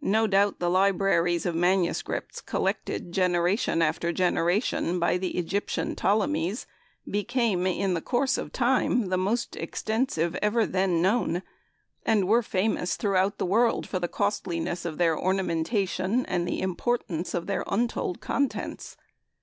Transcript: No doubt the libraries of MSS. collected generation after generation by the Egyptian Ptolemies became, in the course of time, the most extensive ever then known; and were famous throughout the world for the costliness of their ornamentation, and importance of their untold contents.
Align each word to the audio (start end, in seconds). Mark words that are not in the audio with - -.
No 0.00 0.26
doubt 0.26 0.58
the 0.58 0.70
libraries 0.70 1.44
of 1.44 1.54
MSS. 1.54 2.40
collected 2.46 3.12
generation 3.12 3.82
after 3.82 4.10
generation 4.10 4.98
by 4.98 5.18
the 5.18 5.36
Egyptian 5.36 5.94
Ptolemies 5.94 6.64
became, 7.06 7.66
in 7.66 7.92
the 7.92 8.00
course 8.00 8.38
of 8.38 8.52
time, 8.54 9.10
the 9.10 9.18
most 9.18 9.56
extensive 9.56 10.34
ever 10.36 10.64
then 10.64 11.02
known; 11.02 11.42
and 12.06 12.26
were 12.26 12.42
famous 12.42 12.96
throughout 12.96 13.36
the 13.36 13.44
world 13.44 13.86
for 13.86 13.98
the 13.98 14.08
costliness 14.08 14.86
of 14.86 14.96
their 14.96 15.14
ornamentation, 15.18 16.24
and 16.24 16.48
importance 16.48 17.34
of 17.34 17.46
their 17.46 17.62
untold 17.66 18.22
contents. 18.22 18.96